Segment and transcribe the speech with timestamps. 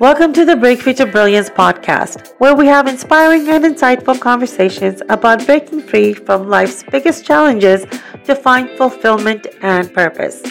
[0.00, 5.46] Welcome to the Breakthrough to Brilliance podcast, where we have inspiring and insightful conversations about
[5.46, 7.86] breaking free from life's biggest challenges
[8.24, 10.42] to find fulfillment and purpose.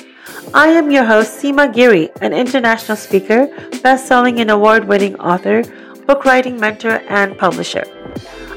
[0.54, 3.48] I am your host, Seema Giri, an international speaker,
[3.82, 5.64] best selling and award winning author,
[6.08, 7.84] book writing mentor, and publisher.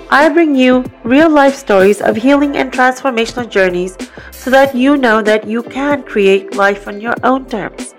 [0.08, 3.96] I bring you real life stories of healing and transformational journeys
[4.30, 7.95] so that you know that you can create life on your own terms.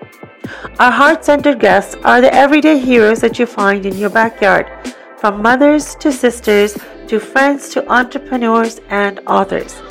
[0.79, 4.71] Our heart centered guests are the everyday heroes that you find in your backyard,
[5.18, 9.82] from mothers to sisters to friends to entrepreneurs and authors.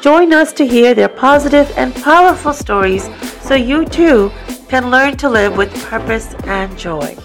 [0.00, 3.08] Join us to hear their positive and powerful stories
[3.42, 4.30] so you too
[4.68, 7.16] can learn to live with purpose and joy.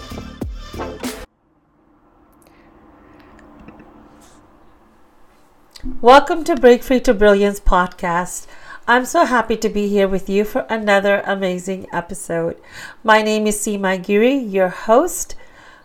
[6.00, 8.46] Welcome to Break Free to Brilliance podcast.
[8.88, 12.56] I'm so happy to be here with you for another amazing episode.
[13.02, 15.34] My name is Seema Giri, your host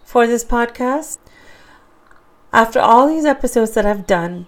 [0.04, 1.18] for this podcast.
[2.54, 4.46] After all these episodes that I've done,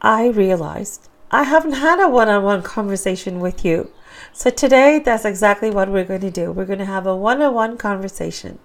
[0.00, 3.90] I realized I haven't had a one on one conversation with you.
[4.32, 6.52] So today, that's exactly what we're going to do.
[6.52, 8.60] We're going to have a one on one conversation.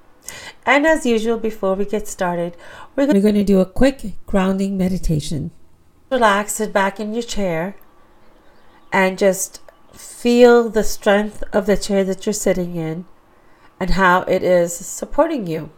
[0.68, 2.56] And as usual, before we get started,
[2.96, 5.50] we're going to do a quick grounding meditation.
[6.12, 7.76] Relax, sit back in your chair
[8.92, 9.62] and just
[9.94, 13.06] feel the strength of the chair that you're sitting in
[13.80, 15.72] and how it is supporting you.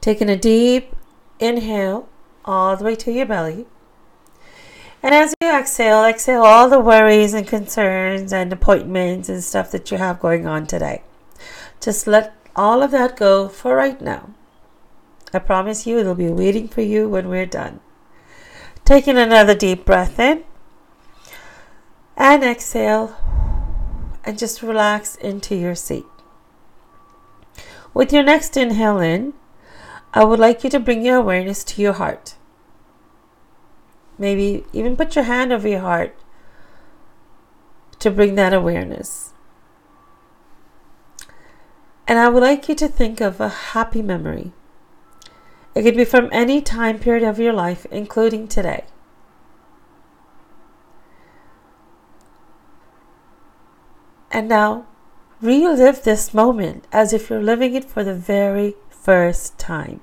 [0.00, 0.94] Taking a deep
[1.38, 2.08] inhale
[2.44, 3.66] all the way to your belly.
[5.02, 9.90] And as you exhale, exhale all the worries and concerns and appointments and stuff that
[9.90, 11.02] you have going on today.
[11.80, 14.30] Just let all of that go for right now.
[15.34, 17.80] I promise you it'll be waiting for you when we're done.
[18.84, 20.44] Taking another deep breath in
[22.22, 23.16] and exhale
[24.24, 26.06] and just relax into your seat.
[27.92, 29.34] With your next inhale in,
[30.14, 32.36] I would like you to bring your awareness to your heart.
[34.18, 36.16] Maybe even put your hand over your heart
[37.98, 39.32] to bring that awareness.
[42.06, 44.52] And I would like you to think of a happy memory.
[45.74, 48.84] It could be from any time period of your life, including today.
[54.32, 54.86] And now
[55.42, 60.00] relive this moment as if you're living it for the very first time.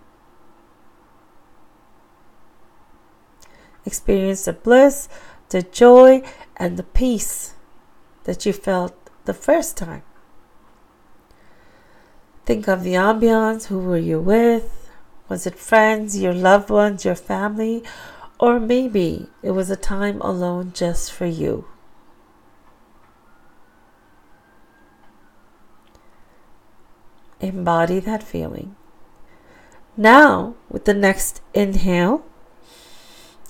[3.85, 5.09] Experience the bliss,
[5.50, 6.22] the joy,
[6.57, 7.56] and the peace
[8.25, 8.94] that you felt
[9.25, 10.03] the first time.
[12.46, 13.66] Think of the ambiance.
[13.66, 14.91] Who were you with?
[15.28, 17.84] Was it friends, your loved ones, your family?
[18.40, 21.66] Or maybe it was a time alone just for you.
[27.42, 28.76] Embody that feeling.
[29.96, 32.24] Now, with the next inhale,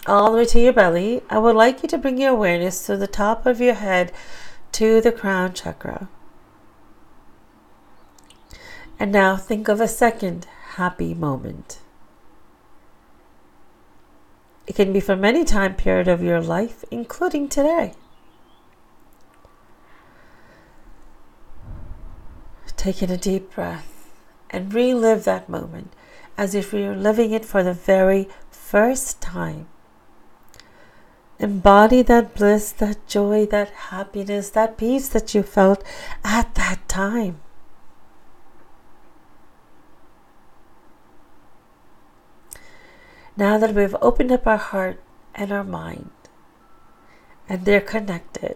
[0.07, 2.97] all the way to your belly, I would like you to bring your awareness to
[2.97, 4.11] the top of your head
[4.73, 6.09] to the crown chakra.
[8.99, 10.45] And now think of a second
[10.75, 11.79] happy moment.
[14.67, 17.93] It can be from any time period of your life, including today.
[22.79, 24.09] Taking a deep breath
[24.51, 25.91] and relive that moment
[26.37, 29.67] as if you're living it for the very first time.
[31.39, 35.83] Embody that bliss, that joy, that happiness, that peace that you felt
[36.23, 37.41] at that time.
[43.35, 45.03] Now that we've opened up our heart
[45.35, 46.11] and our mind
[47.49, 48.55] and they're connected,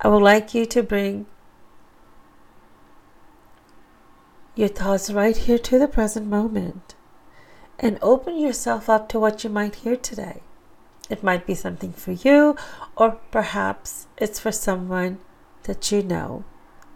[0.00, 1.26] I would like you to bring
[4.58, 6.96] your thoughts right here to the present moment
[7.78, 10.42] and open yourself up to what you might hear today.
[11.08, 12.56] It might be something for you,
[12.96, 15.20] or perhaps it's for someone
[15.62, 16.42] that you know,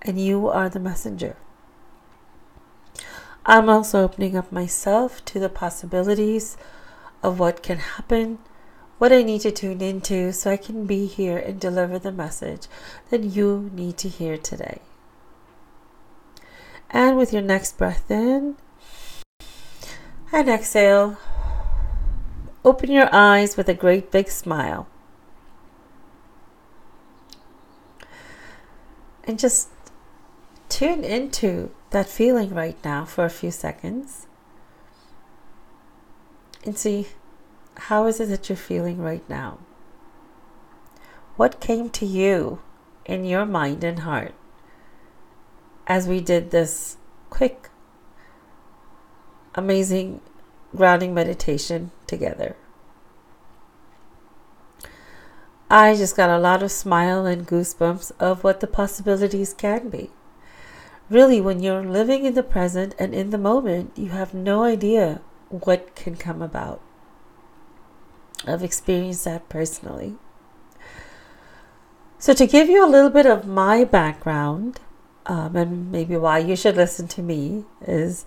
[0.02, 1.36] and you are the messenger.
[3.46, 6.56] I'm also opening up myself to the possibilities
[7.22, 8.40] of what can happen,
[8.98, 12.66] what I need to tune into so I can be here and deliver the message
[13.10, 14.80] that you need to hear today.
[16.92, 18.56] And with your next breath in
[20.30, 21.16] and exhale,
[22.64, 24.86] open your eyes with a great big smile.
[29.24, 29.70] And just
[30.68, 34.26] tune into that feeling right now for a few seconds
[36.64, 37.08] and see
[37.76, 39.58] how is it that you're feeling right now?
[41.36, 42.60] What came to you
[43.06, 44.34] in your mind and heart?
[45.86, 46.96] As we did this
[47.30, 47.70] quick
[49.54, 50.20] amazing
[50.74, 52.56] grounding meditation together.
[55.70, 60.10] I just got a lot of smile and goosebumps of what the possibilities can be.
[61.08, 65.20] Really, when you're living in the present and in the moment, you have no idea
[65.48, 66.80] what can come about.
[68.46, 70.16] I've experienced that personally.
[72.18, 74.80] So, to give you a little bit of my background,
[75.26, 78.24] um, and maybe why you should listen to me, is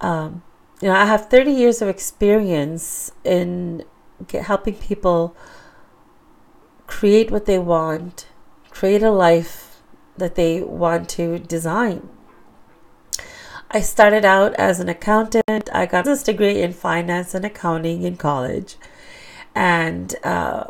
[0.00, 0.42] um,
[0.80, 3.84] you know, I have 30 years of experience in
[4.26, 5.36] get, helping people
[6.86, 8.26] create what they want,
[8.70, 9.82] create a life
[10.16, 12.08] that they want to design.
[13.70, 15.70] I started out as an accountant.
[15.72, 18.76] I got this degree in finance and accounting in college.
[19.54, 20.64] And uh,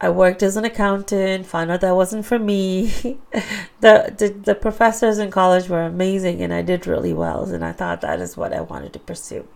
[0.00, 2.86] I worked as an accountant, found out that wasn't for me.
[3.80, 7.72] the, the, the professors in college were amazing and I did really well and I
[7.72, 9.48] thought that is what I wanted to pursue.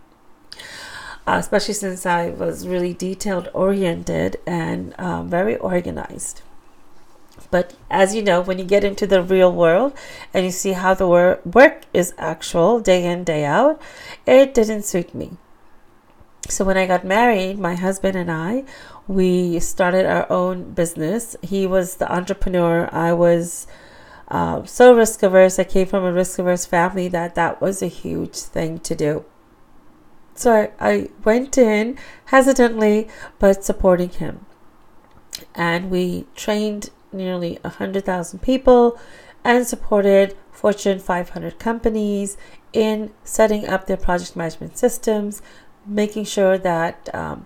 [1.25, 6.41] Uh, especially since I was really detailed oriented and um, very organized.
[7.49, 9.93] But as you know, when you get into the real world
[10.33, 13.81] and you see how the wor- work is actual day in, day out,
[14.25, 15.37] it didn't suit me.
[16.49, 18.65] So when I got married, my husband and I,
[19.07, 21.35] we started our own business.
[21.41, 22.89] He was the entrepreneur.
[22.91, 23.67] I was
[24.29, 25.59] uh, so risk averse.
[25.59, 29.25] I came from a risk averse family that that was a huge thing to do.
[30.35, 33.07] So I, I went in hesitantly,
[33.39, 34.45] but supporting him.
[35.53, 38.97] And we trained nearly 100,000 people
[39.43, 42.37] and supported Fortune 500 companies
[42.71, 45.41] in setting up their project management systems,
[45.85, 47.45] making sure that um,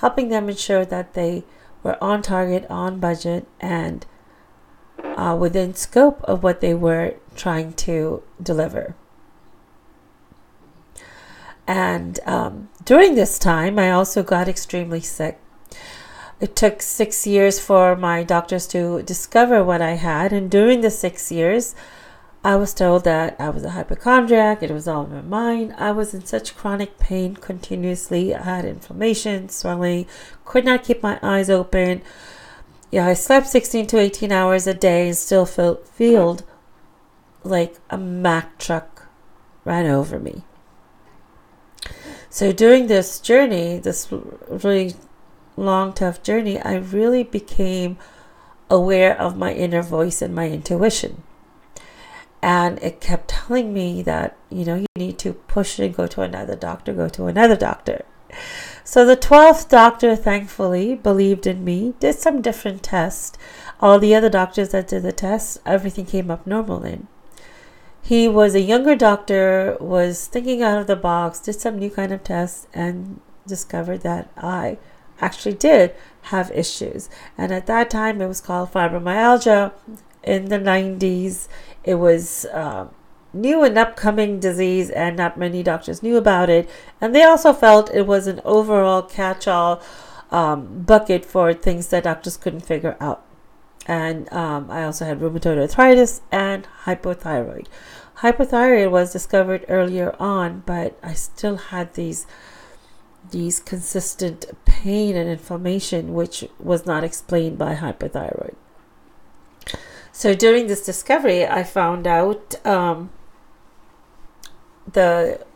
[0.00, 1.44] helping them ensure that they
[1.82, 4.06] were on target, on budget, and
[5.02, 8.94] uh, within scope of what they were trying to deliver.
[11.66, 15.38] And um, during this time, I also got extremely sick.
[16.40, 20.90] It took six years for my doctors to discover what I had, and during the
[20.90, 21.74] six years,
[22.48, 25.74] I was told that I was a hypochondriac, it was all in my mind.
[25.76, 28.34] I was in such chronic pain continuously.
[28.34, 30.06] I had inflammation, swelling,
[30.46, 32.00] could not keep my eyes open.
[32.90, 36.42] Yeah, I slept 16 to 18 hours a day and still felt felt
[37.44, 39.08] like a Mack truck
[39.66, 40.42] ran over me.
[42.30, 44.10] So during this journey, this
[44.48, 44.94] really
[45.58, 47.98] long, tough journey, I really became
[48.70, 51.24] aware of my inner voice and my intuition
[52.42, 56.22] and it kept telling me that you know you need to push and go to
[56.22, 58.04] another doctor go to another doctor.
[58.84, 63.36] So the 12th doctor thankfully believed in me did some different tests.
[63.80, 67.08] All the other doctors that did the tests everything came up normal in
[68.00, 72.10] he was a younger doctor was thinking out of the box did some new kind
[72.10, 74.78] of tests and discovered that i
[75.20, 77.08] actually did have issues.
[77.36, 79.72] And at that time it was called fibromyalgia
[80.22, 81.48] in the 90s
[81.84, 82.86] it was uh,
[83.32, 86.68] new and upcoming disease, and not many doctors knew about it.
[87.00, 89.82] And they also felt it was an overall catch all
[90.30, 93.24] um, bucket for things that doctors couldn't figure out.
[93.86, 97.66] And um, I also had rheumatoid arthritis and hypothyroid.
[98.18, 102.26] Hypothyroid was discovered earlier on, but I still had these
[103.30, 108.54] these consistent pain and inflammation, which was not explained by hypothyroid.
[110.18, 113.10] So during this discovery, I found out um,
[114.92, 115.46] the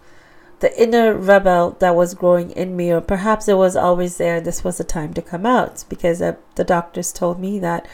[0.61, 4.41] the inner rebel that was growing in me, or perhaps it was always there.
[4.41, 7.89] This was the time to come out because uh, the doctors told me that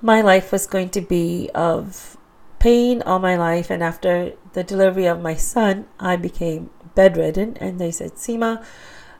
[0.00, 2.16] my life was going to be of
[2.58, 3.68] pain all my life.
[3.68, 7.58] And after the delivery of my son, I became bedridden.
[7.60, 8.64] And they said, Seema,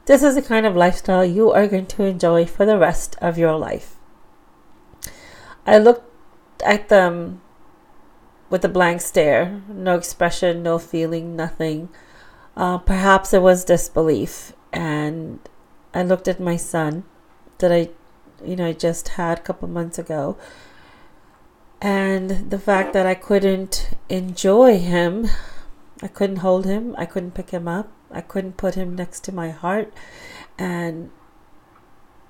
[0.07, 3.37] this is the kind of lifestyle you are going to enjoy for the rest of
[3.37, 3.97] your life.
[5.67, 6.10] I looked
[6.63, 7.41] at them
[8.49, 11.89] with a blank stare, no expression, no feeling, nothing.
[12.57, 14.53] Uh, perhaps it was disbelief.
[14.73, 15.39] And
[15.95, 17.05] I looked at my son
[17.59, 17.91] that I,
[18.45, 20.37] you know, I just had a couple months ago.
[21.81, 25.29] And the fact that I couldn't enjoy him,
[26.03, 29.33] I couldn't hold him, I couldn't pick him up, I couldn't put him next to
[29.33, 29.93] my heart
[30.59, 31.11] and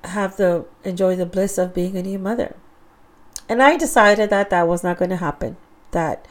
[0.04, 2.56] have the enjoy the bliss of being a new mother.
[3.50, 5.57] And I decided that that was not going to happen,
[5.90, 6.25] that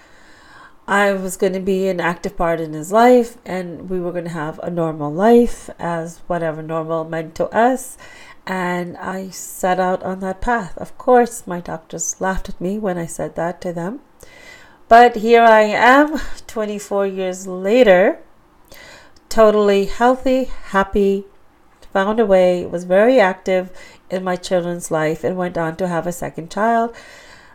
[0.88, 4.24] I was going to be an active part in his life and we were going
[4.24, 7.98] to have a normal life as whatever normal meant to us.
[8.48, 10.78] And I set out on that path.
[10.78, 14.00] Of course, my doctors laughed at me when I said that to them.
[14.88, 18.20] But here I am, 24 years later,
[19.28, 21.26] totally healthy, happy,
[21.92, 23.72] found a way, was very active
[24.10, 26.96] in my children's life, and went on to have a second child.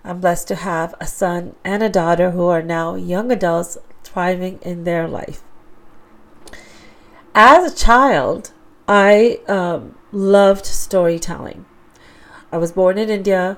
[0.04, 4.58] I'm blessed to have a son and a daughter who are now young adults thriving
[4.62, 5.42] in their life.
[7.34, 8.52] As a child,
[8.86, 11.64] I um, loved storytelling.
[12.52, 13.56] I was born in India,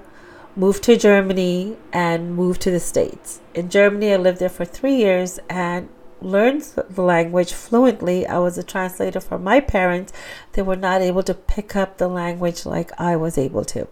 [0.54, 3.40] moved to Germany, and moved to the States.
[3.52, 5.88] In Germany, I lived there for three years and
[6.26, 8.26] learned the language fluently.
[8.26, 10.12] I was a translator for my parents.
[10.52, 13.88] They were not able to pick up the language like I was able to.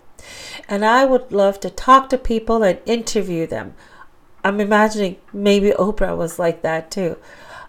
[0.68, 3.74] And I would love to talk to people and interview them.
[4.42, 7.16] I'm imagining maybe Oprah was like that too.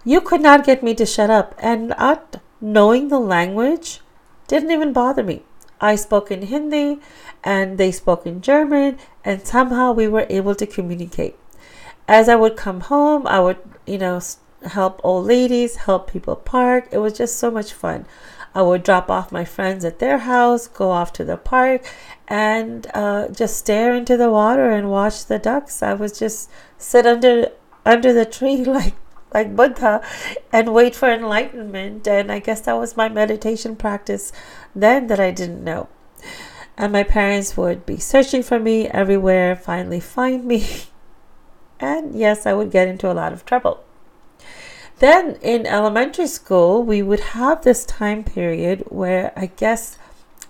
[0.03, 4.01] You could not get me to shut up, and not knowing the language
[4.47, 5.43] didn't even bother me.
[5.81, 6.99] I spoke in Hindi
[7.43, 11.35] and they spoke in German, and somehow we were able to communicate.
[12.07, 14.19] As I would come home, I would, you know,
[14.65, 16.87] help old ladies, help people park.
[16.91, 18.05] It was just so much fun.
[18.53, 21.85] I would drop off my friends at their house, go off to the park,
[22.27, 25.83] and uh, just stare into the water and watch the ducks.
[25.83, 27.51] I was just sit under
[27.85, 28.95] under the tree like
[29.33, 30.01] like Buddha
[30.53, 32.07] and wait for enlightenment.
[32.07, 34.31] And I guess that was my meditation practice
[34.73, 35.89] then that I didn't know.
[36.77, 40.65] And my parents would be searching for me everywhere, finally find me.
[41.77, 43.84] And yes, I would get into a lot of trouble.
[44.99, 49.97] Then in elementary school, we would have this time period where I guess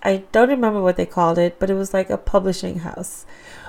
[0.02, 3.26] I don't remember what they called it, but it was like a publishing house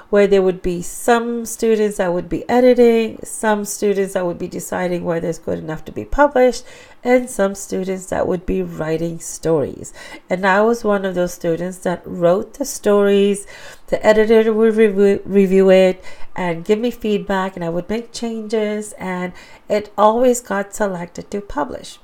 [0.09, 4.47] where there would be some students that would be editing, some students that would be
[4.47, 6.63] deciding whether it's good enough to be published,
[7.03, 9.93] and some students that would be writing stories.
[10.29, 13.45] And I was one of those students that wrote the stories.
[13.87, 16.03] The editor would review, review it
[16.35, 19.33] and give me feedback, and I would make changes, and
[19.67, 21.99] it always got selected to publish.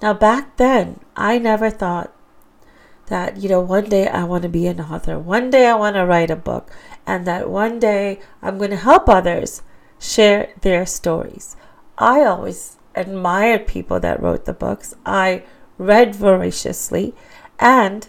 [0.00, 2.14] Now, back then, I never thought
[3.12, 5.96] that, you know, one day I want to be an author, one day I want
[5.96, 6.70] to write a book,
[7.06, 9.60] and that one day I'm going to help others
[9.98, 11.54] share their stories.
[11.98, 14.94] I always admired people that wrote the books.
[15.04, 15.44] I
[15.76, 17.14] read voraciously,
[17.58, 18.08] and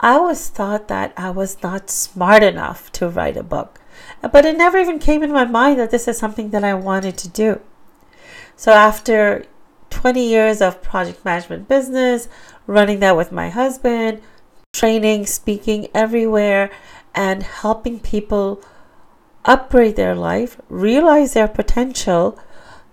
[0.00, 3.80] I always thought that I was not smart enough to write a book.
[4.20, 7.16] But it never even came in my mind that this is something that I wanted
[7.18, 7.60] to do.
[8.56, 9.46] So after
[9.90, 12.28] 20 years of project management business,
[12.66, 14.20] running that with my husband,
[14.72, 16.70] training, speaking everywhere,
[17.14, 18.62] and helping people
[19.44, 22.38] upgrade their life, realize their potential,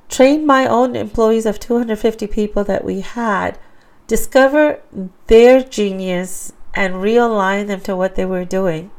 [0.10, 3.58] train my own employees of 250 people that we had,
[4.08, 4.82] discover
[5.28, 8.92] their genius, and realign them to what they were doing.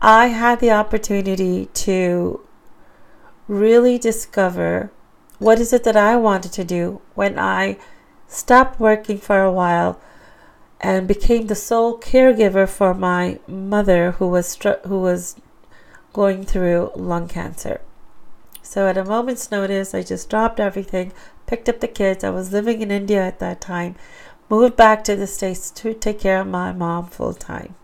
[0.00, 2.40] I had the opportunity to
[3.48, 4.90] really discover
[5.38, 7.78] what is it that I wanted to do when I
[8.34, 10.00] stopped working for a while
[10.80, 15.36] and became the sole caregiver for my mother who was who was
[16.12, 17.80] going through lung cancer.
[18.62, 21.12] So at a moment's notice, I just dropped everything,
[21.46, 22.24] picked up the kids.
[22.24, 23.94] I was living in India at that time,
[24.48, 27.74] moved back to the States to take care of my mom full time.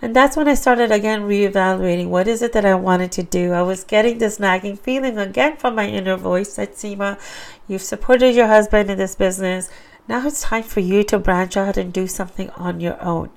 [0.00, 3.52] And that's when I started again reevaluating what is it that I wanted to do.
[3.52, 7.18] I was getting this nagging feeling again from my inner voice that Seema,
[7.66, 9.70] you've supported your husband in this business.
[10.06, 13.30] Now it's time for you to branch out and do something on your own.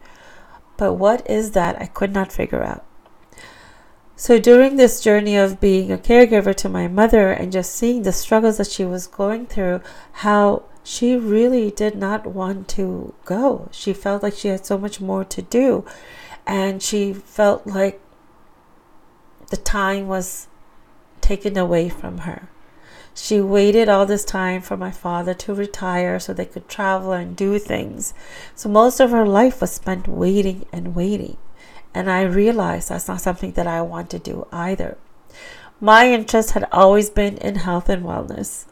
[0.77, 1.81] But what is that?
[1.81, 2.85] I could not figure out.
[4.15, 8.13] So during this journey of being a caregiver to my mother and just seeing the
[8.13, 9.81] struggles that she was going through,
[10.13, 13.67] how she really did not want to go.
[13.71, 15.85] She felt like she had so much more to do
[16.45, 18.01] and she felt like
[19.49, 20.47] the time was
[21.21, 22.49] taken away from her.
[23.13, 27.35] She waited all this time for my father to retire so they could travel and
[27.35, 28.13] do things.
[28.55, 31.37] So most of her life was spent waiting and waiting.
[31.93, 34.97] And I realized that's not something that I want to do either.
[35.81, 38.65] My interest had always been in health and wellness.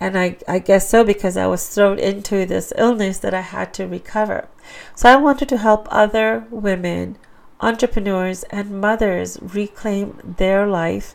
[0.00, 3.74] And I, I guess so because I was thrown into this illness that I had
[3.74, 4.48] to recover.
[4.94, 7.18] So I wanted to help other women,
[7.60, 11.14] entrepreneurs, and mothers reclaim their life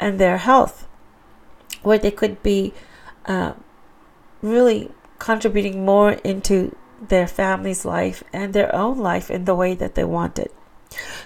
[0.00, 0.88] and their health,
[1.82, 2.74] where they could be
[3.26, 3.52] uh,
[4.42, 9.94] really contributing more into their family's life and their own life in the way that
[9.94, 10.50] they wanted.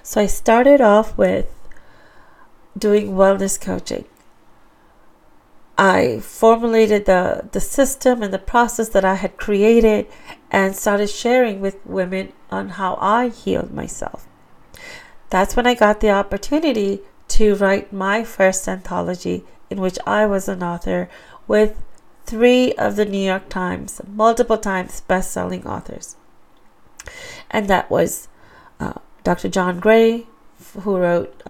[0.02, 1.46] So I started off with
[2.76, 4.04] doing wellness coaching.
[5.78, 10.08] I formulated the, the system and the process that I had created
[10.50, 14.26] and started sharing with women on how I healed myself.
[15.30, 20.49] That's when I got the opportunity to write my first anthology, in which I was
[20.49, 21.08] an author,
[21.47, 21.80] with
[22.26, 26.16] three of the New York Times, multiple times best selling authors.
[27.50, 28.28] And that was
[28.80, 29.49] uh, Dr.
[29.49, 30.26] John Gray,
[30.80, 31.42] who wrote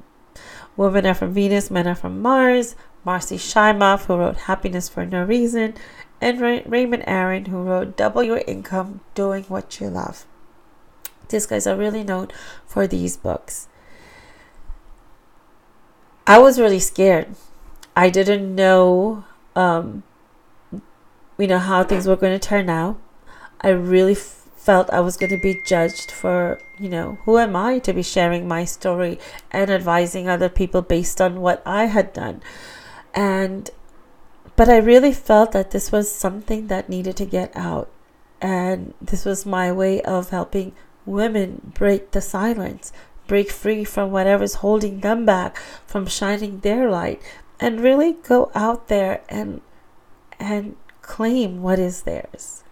[0.76, 5.24] Women Are from Venus, Men Are from Mars, Marci Shimoff, who wrote Happiness for No
[5.24, 5.74] Reason,
[6.20, 10.26] and Ray- Raymond Aaron, who wrote Double Your Income Doing What You Love.
[11.28, 12.28] These guys are really known
[12.66, 13.68] for these books.
[16.26, 17.28] I was really scared.
[17.96, 19.24] I didn't know,
[19.56, 20.02] um,
[21.38, 22.98] you know, how things were going to turn out.
[23.60, 27.56] I really f- felt I was going to be judged for, you know, who am
[27.56, 29.18] I to be sharing my story
[29.50, 32.42] and advising other people based on what I had done.
[33.18, 33.68] And
[34.54, 37.90] but I really felt that this was something that needed to get out.
[38.40, 40.72] And this was my way of helping
[41.04, 42.92] women break the silence,
[43.26, 47.20] break free from whatever's holding them back from shining their light,
[47.58, 49.62] and really go out there and
[50.38, 52.62] and claim what is theirs.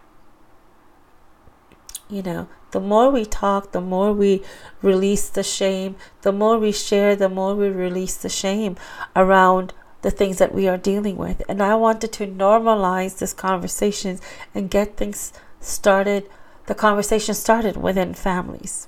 [2.09, 4.45] You know, the more we talk, the more we
[4.81, 8.77] release the shame, the more we share, the more we release the shame
[9.17, 9.73] around
[10.07, 11.43] the things that we are dealing with.
[11.49, 14.21] And I wanted to normalize this conversation
[14.55, 16.31] and get things started,
[16.67, 18.87] the conversation started within families.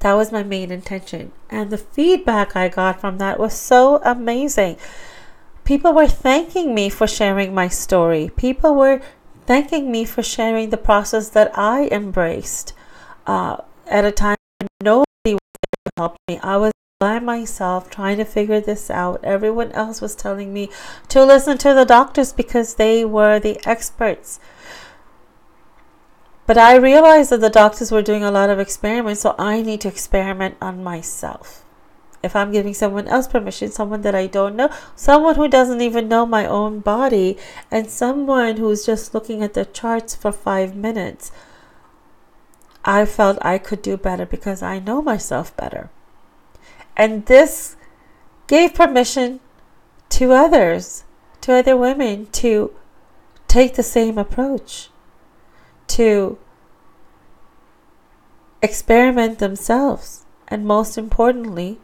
[0.00, 1.30] That was my main intention.
[1.50, 4.76] And the feedback I got from that was so amazing.
[5.62, 8.32] People were thanking me for sharing my story.
[8.36, 9.00] People were
[9.46, 12.72] thanking me for sharing the process that I embraced
[13.28, 16.40] uh, at a time when nobody was there to help me.
[16.42, 16.71] I was
[17.02, 19.18] by myself trying to figure this out.
[19.24, 20.70] Everyone else was telling me
[21.08, 24.38] to listen to the doctors because they were the experts.
[26.46, 29.80] But I realized that the doctors were doing a lot of experiments, so I need
[29.80, 31.64] to experiment on myself.
[32.22, 36.06] If I'm giving someone else permission, someone that I don't know, someone who doesn't even
[36.06, 37.36] know my own body,
[37.68, 41.32] and someone who's just looking at the charts for five minutes,
[42.84, 45.90] I felt I could do better because I know myself better.
[46.96, 47.76] And this
[48.46, 49.40] gave permission
[50.10, 51.04] to others,
[51.40, 52.72] to other women, to
[53.48, 54.90] take the same approach,
[55.88, 56.38] to
[58.62, 61.78] experiment themselves, and most importantly,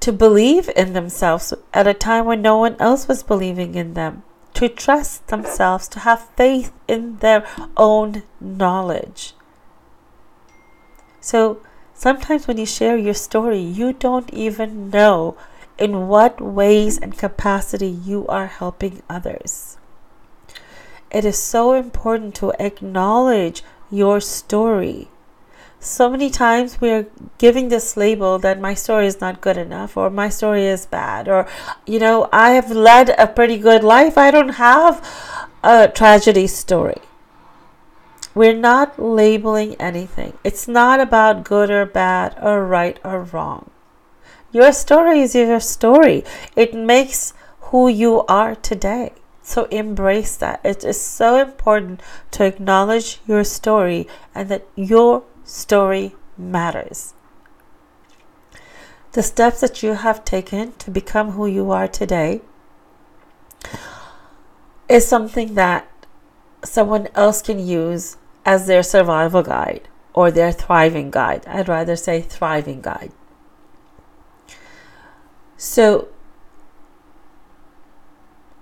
[0.00, 4.24] to believe in themselves at a time when no one else was believing in them,
[4.54, 9.34] to trust themselves, to have faith in their own knowledge.
[11.20, 11.60] So,
[11.94, 15.36] Sometimes when you share your story, you don't even know
[15.78, 19.76] in what ways and capacity you are helping others.
[21.10, 25.08] It is so important to acknowledge your story.
[25.78, 27.06] So many times we are
[27.38, 31.28] giving this label that my story is not good enough or my story is bad
[31.28, 31.46] or,
[31.86, 34.16] you know, I have led a pretty good life.
[34.16, 35.04] I don't have
[35.62, 37.02] a tragedy story.
[38.34, 40.38] We're not labeling anything.
[40.42, 43.70] It's not about good or bad or right or wrong.
[44.52, 46.24] Your story is your story.
[46.56, 47.34] It makes
[47.72, 49.12] who you are today.
[49.42, 50.60] So embrace that.
[50.64, 52.00] It is so important
[52.32, 57.14] to acknowledge your story and that your story matters.
[59.12, 62.40] The steps that you have taken to become who you are today
[64.88, 65.86] is something that
[66.64, 71.46] someone else can use as their survival guide or their thriving guide.
[71.46, 73.12] I'd rather say thriving guide.
[75.56, 76.08] So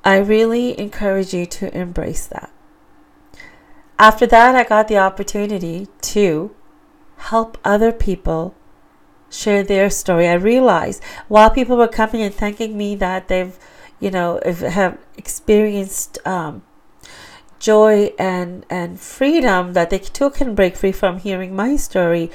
[0.04, 2.50] I really encourage you to embrace that.
[3.98, 6.54] After that, I got the opportunity to
[7.16, 8.54] help other people
[9.28, 10.26] share their story.
[10.26, 13.58] I realized while people were coming and thanking me that they've,
[14.00, 16.62] you know, have experienced um,
[17.60, 22.30] joy and and freedom that they too can break free from hearing my story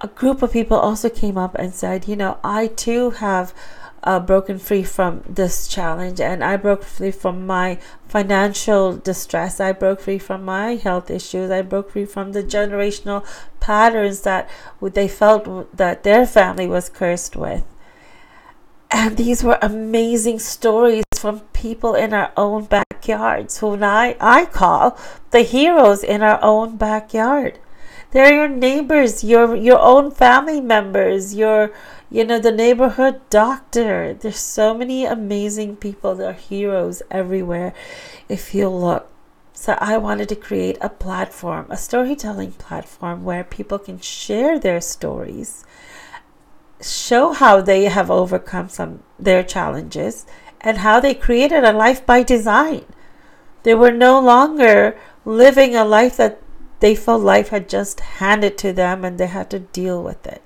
[0.00, 3.52] a group of people also came up and said you know i too have
[4.04, 7.78] uh, broken free from this challenge and i broke free from my
[8.12, 9.58] financial distress.
[9.58, 11.50] I broke free from my health issues.
[11.50, 13.24] I broke free from the generational
[13.58, 14.50] patterns that
[14.82, 17.64] they felt that their family was cursed with.
[18.90, 24.98] And these were amazing stories from people in our own backyards who I, I call
[25.30, 27.60] the heroes in our own backyard.
[28.10, 31.70] They're your neighbors, your your own family members, your
[32.10, 34.14] you know the neighborhood doctor.
[34.14, 36.16] There's so many amazing people.
[36.16, 37.72] There are heroes everywhere
[38.28, 39.08] if you look.
[39.54, 44.80] So I wanted to create a platform, a storytelling platform where people can share their
[44.80, 45.64] stories
[46.82, 50.26] show how they have overcome some their challenges
[50.62, 52.84] and how they created a life by design.
[53.64, 56.40] They were no longer living a life that
[56.80, 60.42] they felt life had just handed to them and they had to deal with it.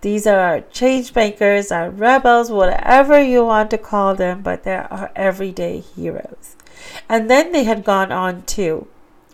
[0.00, 5.12] These are our change makers, our rebels, whatever you want to call them, but they're
[5.14, 6.56] everyday heroes.
[7.08, 8.88] And then they had gone on to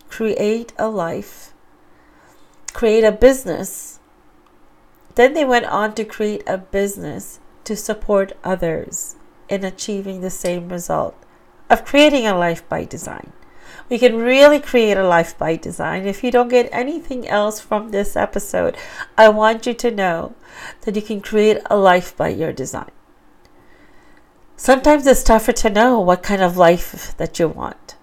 [0.09, 1.53] create a life,
[2.73, 3.99] create a business.
[5.15, 9.15] Then they went on to create a business to support others
[9.49, 11.15] in achieving the same result
[11.69, 13.33] of creating a life by design.
[13.89, 16.05] We can really create a life by design.
[16.05, 18.77] If you don't get anything else from this episode,
[19.17, 20.35] I want you to know
[20.81, 22.91] that you can create a life by your design.
[24.55, 27.95] Sometimes it's tougher to know what kind of life that you want.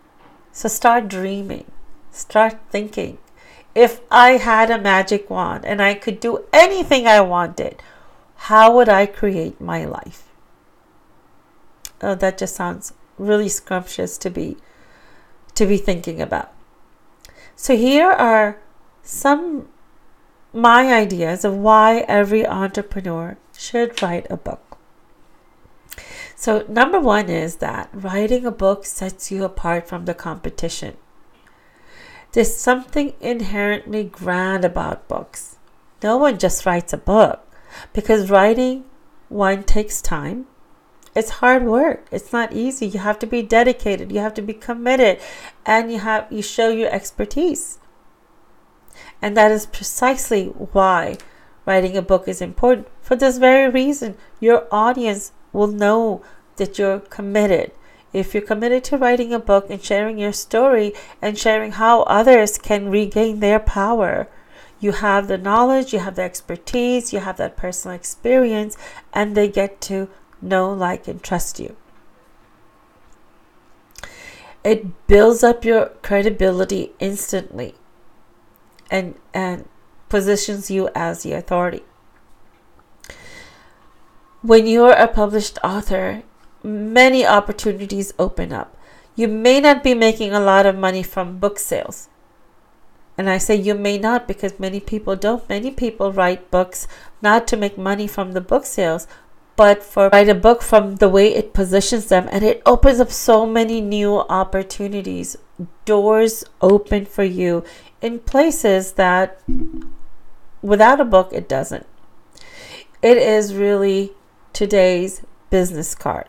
[0.52, 1.70] So start dreaming,
[2.10, 3.18] start thinking.
[3.74, 7.82] If I had a magic wand and I could do anything I wanted,
[8.36, 10.25] how would I create my life?
[12.02, 14.56] Oh, that just sounds really scrumptious to be
[15.54, 16.52] to be thinking about.
[17.54, 18.58] So here are
[19.02, 19.68] some
[20.52, 24.78] my ideas of why every entrepreneur should write a book.
[26.34, 30.96] So, number one is that writing a book sets you apart from the competition.
[32.32, 35.56] There's something inherently grand about books.
[36.02, 37.46] No one just writes a book
[37.94, 38.84] because writing
[39.28, 40.46] one takes time
[41.16, 42.06] it's hard work.
[42.12, 42.86] It's not easy.
[42.86, 44.12] You have to be dedicated.
[44.12, 45.18] You have to be committed.
[45.64, 47.78] And you have you show your expertise.
[49.22, 51.16] And that is precisely why
[51.64, 52.88] writing a book is important.
[53.00, 56.22] For this very reason your audience will know
[56.56, 57.72] that you're committed.
[58.12, 62.58] If you're committed to writing a book and sharing your story and sharing how others
[62.58, 64.28] can regain their power
[64.78, 68.76] you have the knowledge, you have the expertise, you have that personal experience,
[69.12, 70.08] and they get to
[70.46, 71.76] know, like, and trust you.
[74.64, 77.74] It builds up your credibility instantly
[78.90, 79.68] and, and
[80.08, 81.84] positions you as the authority.
[84.42, 86.22] When you're a published author,
[86.62, 88.76] many opportunities open up.
[89.14, 92.08] You may not be making a lot of money from book sales.
[93.18, 95.48] And I say you may not because many people don't.
[95.48, 96.86] Many people write books
[97.22, 99.06] not to make money from the book sales,
[99.56, 103.10] but for write a book from the way it positions them and it opens up
[103.10, 105.36] so many new opportunities.
[105.86, 107.64] Doors open for you
[108.02, 109.40] in places that
[110.62, 111.86] without a book it doesn't.
[113.02, 114.12] It is really
[114.52, 116.28] today's business card.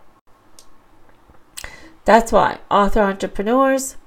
[2.06, 3.98] That's why author entrepreneurs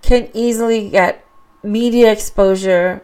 [0.00, 1.24] can easily get
[1.62, 3.02] media exposure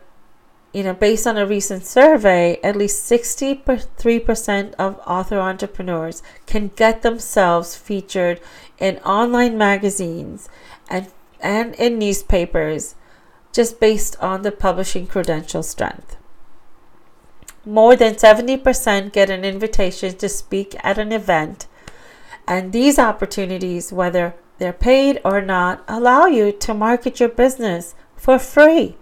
[0.73, 7.03] you know, based on a recent survey, at least 63% of author entrepreneurs can get
[7.03, 8.41] themselves featured
[8.79, 10.49] in online magazines
[10.89, 11.09] and,
[11.41, 12.95] and in newspapers
[13.53, 16.17] just based on the publishing credential strength.
[17.67, 21.67] More than 70% get an invitation to speak at an event,
[22.47, 28.39] and these opportunities, whether they're paid or not, allow you to market your business for
[28.39, 28.97] free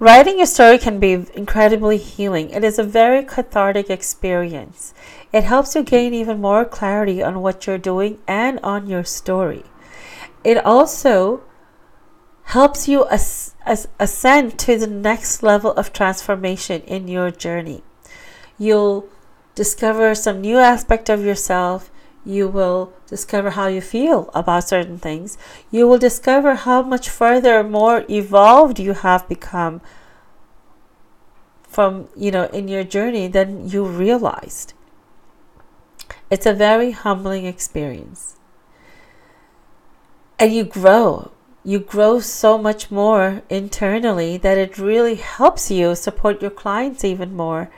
[0.00, 2.50] Writing a story can be incredibly healing.
[2.50, 4.94] It is a very cathartic experience.
[5.32, 9.64] It helps you gain even more clarity on what you're doing and on your story.
[10.44, 11.42] It also
[12.44, 17.82] helps you as, as ascend to the next level of transformation in your journey.
[18.56, 19.08] You'll
[19.56, 21.90] discover some new aspect of yourself
[22.24, 25.38] you will discover how you feel about certain things.
[25.70, 29.80] You will discover how much further more evolved you have become
[31.62, 34.74] from, you know, in your journey than you realized.
[36.30, 38.36] It's a very humbling experience.
[40.38, 41.30] And you grow.
[41.64, 47.34] You grow so much more internally that it really helps you support your clients even
[47.34, 47.70] more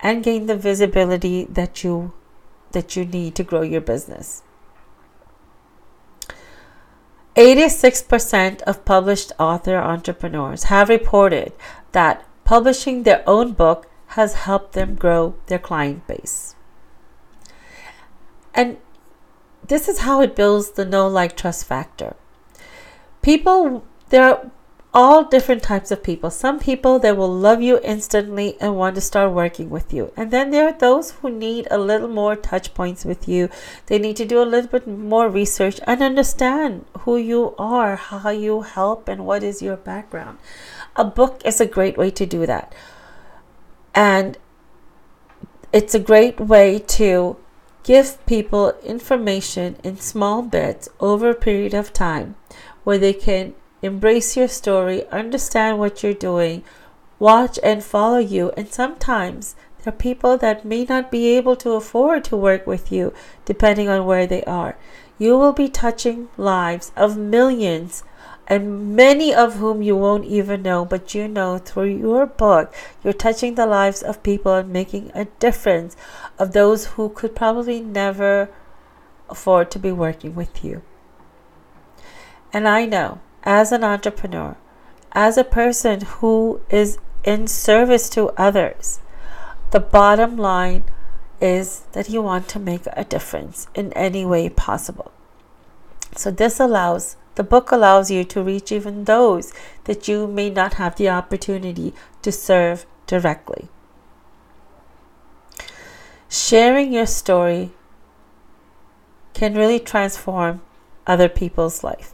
[0.00, 2.12] and gain the visibility that you
[2.72, 4.42] that you need to grow your business.
[7.36, 11.52] 86% of published author entrepreneurs have reported
[11.92, 16.56] that publishing their own book has helped them grow their client base.
[18.54, 18.78] And
[19.66, 22.16] this is how it builds the know like trust factor.
[23.22, 24.50] People there
[24.98, 26.28] all different types of people.
[26.28, 30.12] Some people that will love you instantly and want to start working with you.
[30.16, 33.48] And then there are those who need a little more touch points with you.
[33.86, 38.30] They need to do a little bit more research and understand who you are, how
[38.30, 40.38] you help, and what is your background.
[40.96, 42.74] A book is a great way to do that.
[43.94, 44.36] And
[45.72, 47.36] it's a great way to
[47.84, 52.34] give people information in small bits over a period of time
[52.82, 56.62] where they can embrace your story, understand what you're doing,
[57.18, 58.50] watch and follow you.
[58.56, 62.90] And sometimes there are people that may not be able to afford to work with
[62.92, 63.12] you
[63.44, 64.76] depending on where they are.
[65.18, 68.04] You will be touching lives of millions
[68.46, 73.12] and many of whom you won't even know, but you know through your book, you're
[73.12, 75.96] touching the lives of people and making a difference
[76.38, 78.48] of those who could probably never
[79.28, 80.80] afford to be working with you.
[82.52, 84.58] And I know as an entrepreneur,
[85.12, 89.00] as a person who is in service to others,
[89.70, 90.84] the bottom line
[91.40, 95.10] is that you want to make a difference in any way possible.
[96.14, 100.74] So, this allows the book allows you to reach even those that you may not
[100.74, 103.68] have the opportunity to serve directly.
[106.28, 107.70] Sharing your story
[109.32, 110.60] can really transform
[111.06, 112.12] other people's life.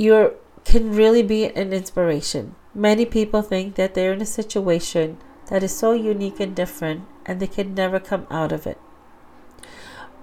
[0.00, 2.54] You can really be an inspiration.
[2.74, 5.18] Many people think that they're in a situation
[5.50, 8.78] that is so unique and different and they can never come out of it.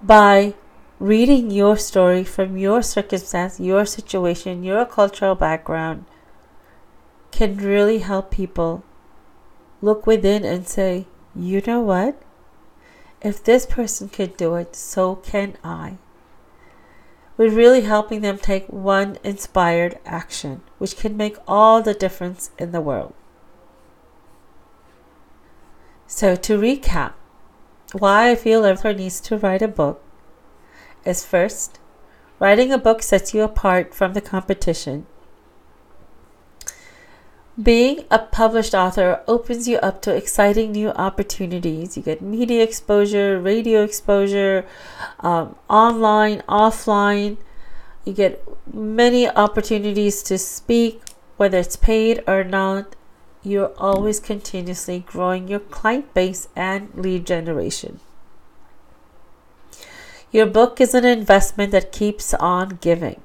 [0.02, 0.56] By
[1.00, 6.06] reading your story from your circumstance, your situation, your cultural background
[7.30, 8.84] can really help people
[9.80, 12.20] look within and say, you know what?
[13.22, 16.00] If this person could do it, so can I.
[17.38, 22.71] We're really helping them take one inspired action, which can make all the difference in
[22.71, 23.13] the world.
[26.08, 27.13] So, to recap,
[27.93, 30.02] why I feel everyone needs to write a book
[31.06, 31.80] is first,
[32.39, 35.06] writing a book sets you apart from the competition.
[37.62, 41.98] Being a published author opens you up to exciting new opportunities.
[41.98, 44.63] You get media exposure, radio exposure,
[45.22, 47.38] um, online, offline.
[48.06, 51.02] You get many opportunities to speak,
[51.38, 52.96] whether it's paid or not.
[53.41, 58.02] You're always continuously growing your client base and lead generation.
[60.32, 63.22] Your book is an investment that keeps on giving.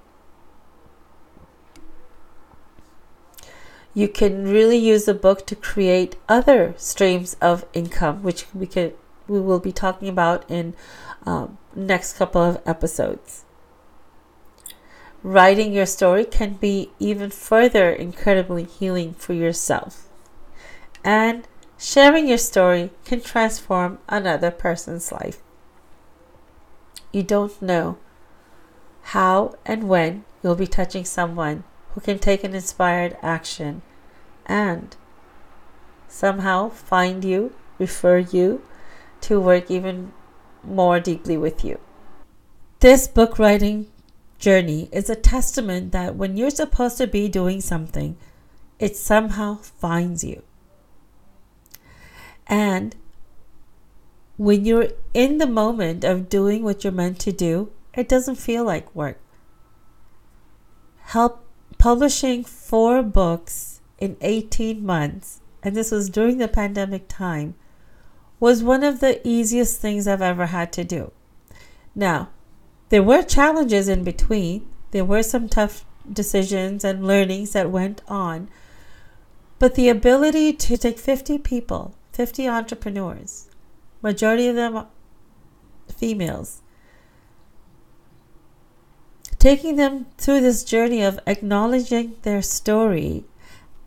[3.95, 8.93] You can really use the book to create other streams of income, which we can
[9.29, 10.75] we will be talking about in
[11.25, 13.45] um, next couple of episodes.
[15.23, 20.09] Writing your story can be even further incredibly healing for yourself.
[21.05, 21.47] And
[21.79, 25.39] sharing your story can transform another person's life.
[27.13, 27.99] You don't know
[29.03, 33.83] how and when you'll be touching someone who can take an inspired action
[34.47, 34.97] and
[36.09, 38.63] somehow find you, refer you
[39.23, 40.13] to work even
[40.63, 41.79] more deeply with you.
[42.81, 43.87] This book writing
[44.39, 48.17] journey is a testament that when you're supposed to be doing something,
[48.79, 50.43] it somehow finds you.
[52.47, 52.97] And
[54.37, 58.65] when you're in the moment of doing what you're meant to do, it doesn't feel
[58.65, 59.21] like work.
[60.99, 61.45] Help
[61.83, 67.57] publishing four books in 18 months, and this was during the pandemic time,
[68.39, 71.11] was one of the easiest things I've ever had to do.
[71.93, 72.29] Now,
[72.91, 74.65] there were challenges in between.
[74.93, 78.49] There were some tough decisions and learnings that went on.
[79.59, 83.49] But the ability to take 50 people, 50 entrepreneurs,
[84.03, 84.87] majority of them
[85.93, 86.62] females.
[89.43, 93.25] Taking them through this journey of acknowledging their story,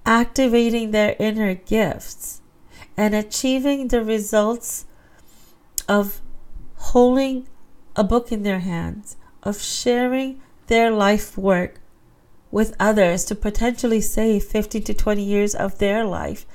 [0.05, 2.41] activating their inner gifts,
[2.97, 4.83] and achieving the results
[5.87, 6.19] of
[6.75, 7.47] holding
[7.95, 11.79] a book in their hands, of sharing their life work
[12.51, 16.45] with others to potentially save 15 to 20 years of their life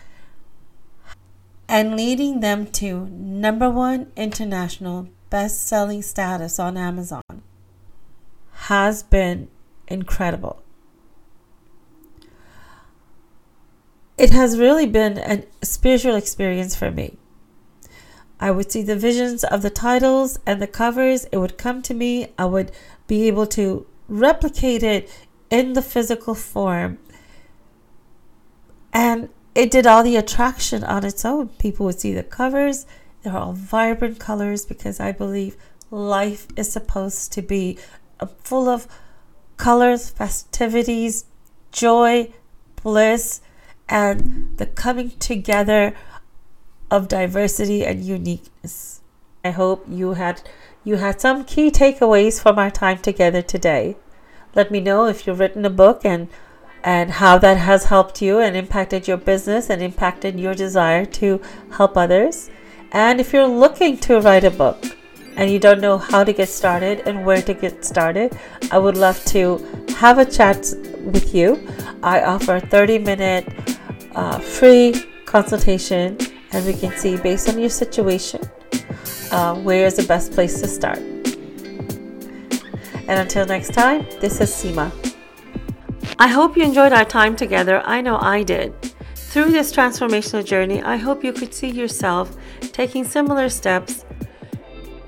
[1.67, 7.20] and leading them to number one international best selling status on Amazon
[8.71, 9.49] has been
[9.89, 10.63] incredible.
[14.17, 17.19] It has really been a spiritual experience for me.
[18.39, 21.93] I would see the visions of the titles and the covers, it would come to
[21.93, 22.71] me, I would
[23.09, 25.11] be able to replicate it
[25.51, 26.99] in the physical form.
[28.93, 31.49] And it did all the attraction on its own.
[31.59, 32.87] People would see the covers,
[33.23, 35.57] they're all vibrant colors because I believe
[35.91, 37.77] life is supposed to be
[38.27, 38.87] full of
[39.57, 41.27] colors, festivities,
[41.73, 42.33] joy,
[42.83, 43.41] bliss,
[43.89, 45.95] and the coming together
[46.91, 49.01] of diversity and uniqueness.
[49.45, 50.43] I hope you had
[50.83, 53.97] you had some key takeaways from our time together today.
[54.55, 56.29] Let me know if you've written a book and
[56.83, 61.41] and how that has helped you and impacted your business and impacted your desire to
[61.73, 62.51] help others.
[62.91, 64.97] And if you're looking to write a book
[65.37, 68.37] and you don't know how to get started and where to get started,
[68.71, 69.59] I would love to
[69.99, 71.67] have a chat with you.
[72.03, 73.47] I offer a 30 minute
[74.15, 76.19] uh, free consultation
[76.53, 78.41] and we can see based on your situation
[79.31, 80.99] uh, where is the best place to start.
[83.11, 84.91] And until next time, this is Seema.
[86.19, 87.83] I hope you enjoyed our time together.
[87.85, 88.75] I know I did.
[89.15, 92.37] Through this transformational journey, I hope you could see yourself
[92.73, 94.05] taking similar steps,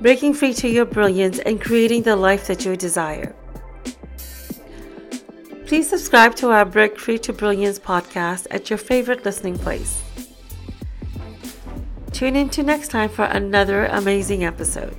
[0.02, 3.34] breaking free to your brilliance, and creating the life that you desire.
[5.64, 10.02] Please subscribe to our Break Free to Brilliance podcast at your favorite listening place.
[12.10, 14.96] Tune in to next time for another amazing episode.